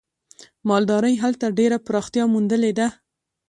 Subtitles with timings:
[0.69, 2.87] مالدارۍ هلته ډېره پراختیا موندلې ده.